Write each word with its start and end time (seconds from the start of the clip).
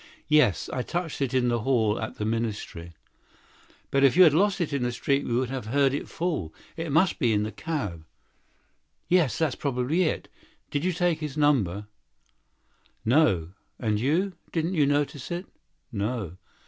"Yes, 0.29 0.67
I 0.73 0.81
felt 0.81 1.21
it 1.21 1.31
in 1.31 1.49
the 1.49 1.57
vestibule 1.59 1.99
of 1.99 2.17
the 2.17 2.25
minister's 2.25 2.85
house." 2.87 2.93
"But 3.91 4.03
if 4.03 4.17
you 4.17 4.23
had 4.23 4.33
lost 4.33 4.59
it 4.59 4.73
in 4.73 4.81
the 4.81 4.91
street 4.91 5.25
we 5.27 5.33
should 5.41 5.51
have 5.51 5.67
heard 5.67 5.93
it 5.93 6.09
fall. 6.09 6.51
It 6.75 6.91
must 6.91 7.19
be 7.19 7.31
in 7.33 7.43
the 7.43 7.51
cab." 7.51 8.03
"Yes, 9.07 9.39
probably. 9.53 10.19
Did 10.71 10.83
you 10.83 10.91
take 10.91 11.19
his 11.19 11.37
number?" 11.37 11.85
"No. 13.05 13.49
And 13.79 13.99
you—didn't 13.99 14.73
you 14.73 14.87
notice 14.87 15.29
it?" 15.29 15.45
"No." 15.91 16.37